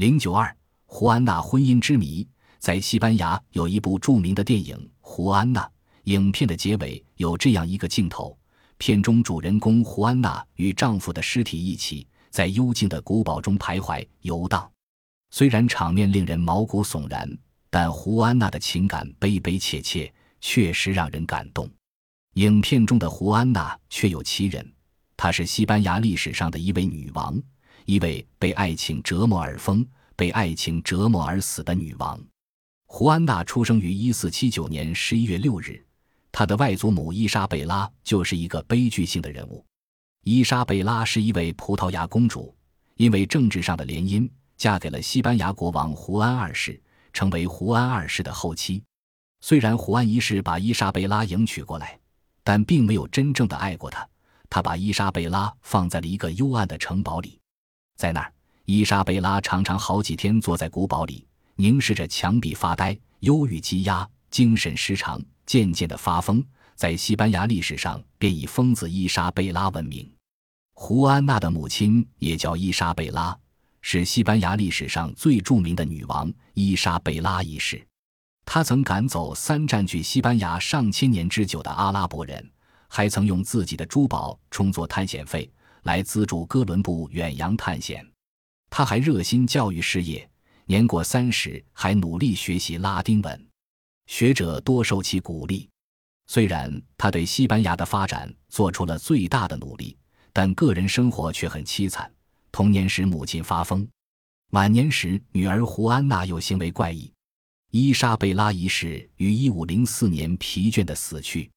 [0.00, 0.56] 零九二，
[0.86, 2.26] 胡安娜婚姻之谜。
[2.58, 5.60] 在西班牙有一部著名的电影《胡安娜》，
[6.04, 8.34] 影片的结尾有这样一个镜头：
[8.78, 14.66] 片中主人公胡安娜与丈夫的尸体一起在幽静的古堡中徘徊游荡。
[15.32, 17.30] 虽然场面令人毛骨悚然，
[17.68, 20.10] 但胡安娜的情感悲悲切切，
[20.40, 21.70] 确实让人感动。
[22.36, 24.66] 影片中的胡安娜确有其人，
[25.14, 27.38] 她是西班牙历史上的一位女王，
[27.84, 29.86] 一位被爱情折磨而疯、
[30.16, 32.20] 被爱情折磨而死的女王。
[32.86, 35.84] 胡安娜出生于一四七九年十一月六日，
[36.32, 39.64] 她的外祖母伊莎贝拉就是一个悲剧性的人物。
[40.24, 42.54] 伊莎贝拉是一位葡萄牙公主，
[42.96, 46.78] 因为政治上的联姻，嫁给了西班牙国王胡安二世，
[47.12, 48.82] 成为胡安二世的后妻。
[49.40, 51.98] 虽然胡安一世把伊莎贝拉迎娶过来，
[52.44, 54.06] 但并没有真正的爱过她。
[54.50, 57.39] 他把伊莎贝拉放在了一个幽暗的城堡里，
[58.00, 58.32] 在那儿，
[58.64, 61.26] 伊莎贝拉常常好几天坐在古堡里。
[61.56, 66.42] 凝视着墙壁发呆，忧郁积压，精神失常，渐渐的发疯，
[66.74, 70.10] 在西班牙历史上便以疯子伊莎贝拉闻名。
[70.72, 73.36] 胡安娜的母亲也叫伊莎贝拉，
[73.82, 77.86] 是西班牙历史上最著名的女王伊莎贝拉一世。
[78.46, 82.50] 她曾赶走三占据西班牙上千年之久的阿拉伯人，
[82.88, 85.50] 还曾用自己的珠宝充作探险费
[85.82, 88.06] 来资助哥伦布远洋探险。
[88.68, 90.28] 他还热心教育事业。
[90.66, 93.46] 年过三十还努力学习拉丁文，
[94.06, 95.68] 学者多受其鼓励。
[96.28, 99.96] 虽然他对西班牙的发展做出了最大的努力，
[100.32, 102.08] 但个人生活却很凄惨。
[102.52, 103.84] 童年时母亲发疯，
[104.50, 107.12] 晚年时女儿胡安娜又行为怪异。
[107.72, 111.50] 伊莎贝拉一世于一五零四年疲倦的死去。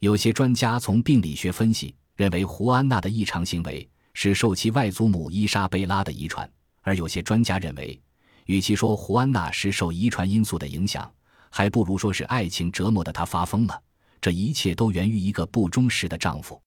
[0.00, 6.46] 有些专家从病理学分析认为胡安娜的异常行为是受其外祖母伊莎贝拉的遗传，
[6.82, 7.98] 而有些专家认为。
[8.44, 11.10] 与其说胡安娜是受遗传因素的影响，
[11.48, 13.82] 还不如说是爱情折磨的她发疯了。
[14.20, 16.60] 这一切都源于一个不忠实的丈夫。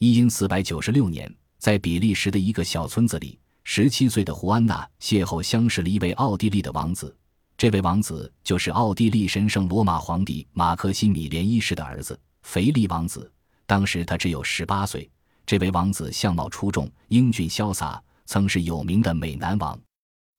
[0.00, 7.16] 一因四百九十六年，在比利时的一个小村子里，十七岁的胡安娜邂逅相识了一位奥地利的王子。
[7.56, 13.30] 这位王子就是奥地利神圣罗马皇帝马克西米连一世的儿子腓力王子。
[13.68, 15.08] 当时他只有十八岁。
[15.44, 19.78] 这位王子相貌出众、英俊潇洒，曾是有名的美男王。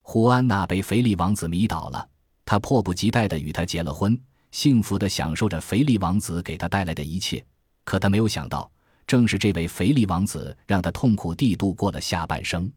[0.02, 2.10] 胡安娜被腓力王子迷倒了，
[2.44, 4.20] 她迫不及待地与他结了婚，
[4.52, 7.46] 幸福地享受着腓力王子给她带来的一切。
[7.86, 8.70] 可她没有想到，
[9.06, 12.72] 正是这位腓力王子让她痛苦地度过了下半生。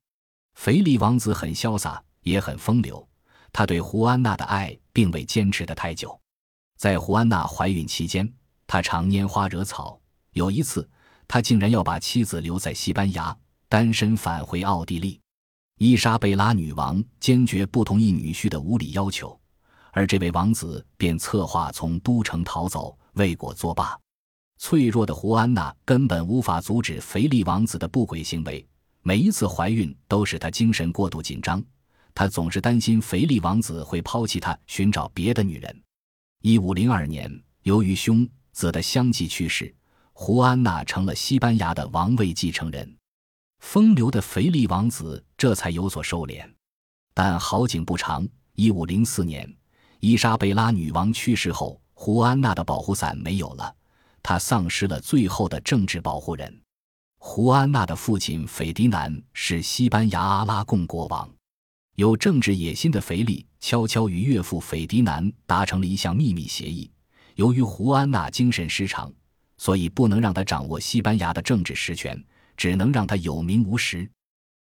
[0.55, 3.09] 腓力王子很潇洒，也很风流，
[3.53, 6.19] 他对胡安娜的爱并未坚持得太久。
[6.77, 8.31] 在胡安娜怀孕期间，
[8.67, 9.99] 他常拈花惹草。
[10.33, 10.89] 有一次，
[11.29, 13.37] 他竟然要把妻子留在西班牙，
[13.69, 15.21] 单身返回奥地利。
[15.79, 19.39] 伊莎贝拉女王坚决不同意女婿的无理要求，
[19.93, 23.99] 而这位王子便策划从都城逃走，未果作罢。
[24.59, 28.65] 脆弱的胡安娜根本无法阻止腓力王子的不轨行为。
[29.03, 31.63] 每一次怀孕都使她精神过度紧张，
[32.15, 35.83] 她总是担心腓力王子会抛弃她，寻找别的女人。
[36.43, 37.29] 一五零二年，
[37.65, 39.75] 由于兄子的相继去世，
[40.25, 42.97] 胡安娜成了西班牙的王位继承人。
[43.59, 46.49] 风流的腓力王子这才有所收敛，
[47.13, 48.25] 但好景不长。
[48.55, 49.53] 一五零四年，
[49.99, 53.75] 伊莎贝拉女王去世后，胡安娜的保护伞没有了，
[54.23, 56.57] 她丧失了最后的政治保护人。
[57.19, 61.29] 胡安娜的父亲斐迪南是西班牙阿拉贡国王，
[61.97, 66.89] 有政治野心的腓力悄悄与岳父斐迪南达成了一项秘密协议。
[67.35, 69.13] 由于胡安娜精神失常，
[69.63, 72.21] 所以不能让他掌握西班牙的政治实权。
[72.57, 74.09] 只能让他有名无实。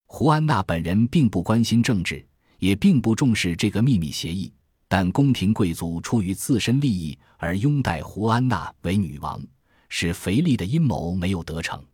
[0.06, 2.24] 胡安娜本人并不关心政治，
[2.58, 4.52] 也并不重视这个秘密协议。
[4.88, 9.42] 但宫廷贵族出于自身利益而拥戴胡安娜为女王，
[9.88, 11.84] 使腓力的阴谋没有得逞。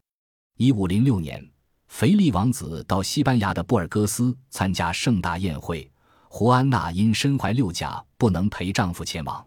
[0.59, 1.45] 一五零六年，
[1.89, 5.91] 腓力王子到西班牙的布尔戈斯参加盛大宴会，
[6.29, 9.45] 胡安娜因身怀六甲不能陪丈夫前往。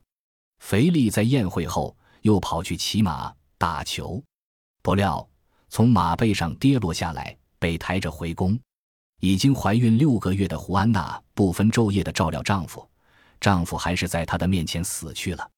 [0.60, 4.24] 腓力在宴会后又跑去骑马打球，
[4.82, 5.28] 不料。
[5.68, 8.58] 从马背上跌落下来，被抬着回宫。
[9.20, 12.90] 已经怀孕六个月的胡安娜不分昼夜地照料丈夫，
[13.42, 15.52] 丈夫还是在她的面前死去了。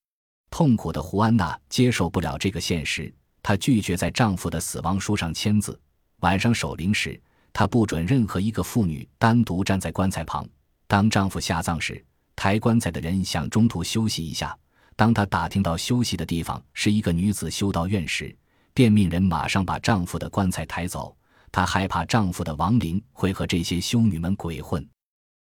[0.49, 3.13] 痛苦的胡安娜接受不了这个现实，
[3.43, 5.79] 她拒绝在丈夫的死亡书上签字。
[6.21, 7.21] 晚上守灵时，
[7.53, 10.43] 她不准任何一个妇女单独站在棺材旁。
[10.87, 12.03] 当丈夫下葬时，
[12.35, 14.57] 抬棺材的人想中途休息一下。
[15.01, 18.37] 当她打听到休息的地方是一个女子修道院时，
[18.71, 21.17] 便命人马上把丈夫的棺材抬走，
[21.51, 24.87] 她害怕丈夫的亡灵会和这些修女们鬼混。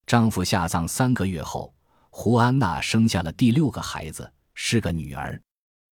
[0.06, 1.74] 丈夫下葬三个月后，
[2.10, 5.42] 胡安娜生下了第六个孩子，是个女儿。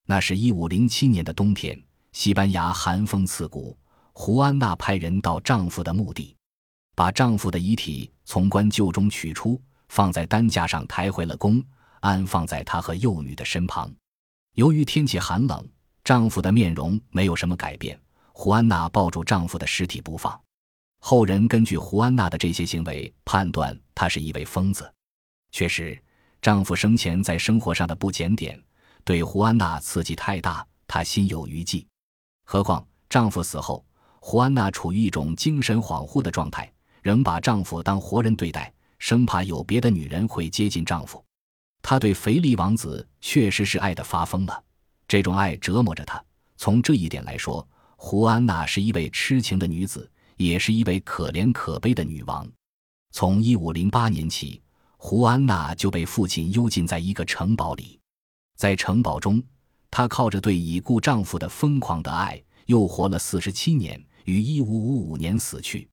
[0.05, 1.77] 那是一五零七年的冬天，
[2.13, 3.77] 西班牙寒风刺骨。
[4.13, 6.37] 胡安娜派人到丈夫的墓地，
[6.95, 11.61] 把丈夫的遗体从棺柩中取出，放在担架上抬回了宫，
[12.01, 13.93] 安放在她和幼女的身旁。
[14.55, 15.69] 由于天气寒冷，
[16.05, 17.99] 丈夫的面容没有什么改变。
[18.33, 20.39] 胡安娜抱住丈夫的尸体不放。
[21.01, 24.93] 后人根据胡安娜的这些行为判断她是一位疯子。
[25.53, 25.99] 确实，
[26.43, 28.61] 丈夫生前在生活上的不检点
[29.05, 31.87] 对胡安娜刺激太大，她心有余悸。
[32.45, 33.85] 何况丈夫死后。
[34.19, 36.69] 胡安娜处于一种精神恍惚的状态，
[37.01, 41.25] 仍把丈夫当活人对待，生怕有别的女人会接近丈夫。
[41.89, 44.65] 她对腓力王子确实是爱得发疯了，
[45.07, 46.21] 这种爱折磨着她。
[46.57, 52.45] 从这一点来说，胡安娜是一位痴情的女子，也是一位可怜可悲的女王。
[53.13, 54.61] 从一五零八年起，
[54.97, 58.01] 胡安娜就被父亲幽禁在一个城堡里，
[58.57, 59.41] 在城堡中，
[59.89, 64.05] 她靠着对已故丈夫的疯狂的爱，又活了四十七年。
[64.25, 65.89] 于一五五五年死去。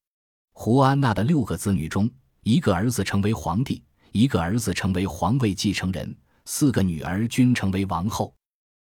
[0.54, 2.10] 胡安娜的六个子女中，
[2.42, 6.16] 一个儿子成为皇帝，一个儿子成为皇位继承人，
[6.46, 8.34] 四个女儿均成为王后。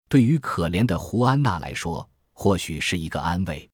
[0.08, 3.69] 对于可怜的胡安娜来说，或许是一个安慰。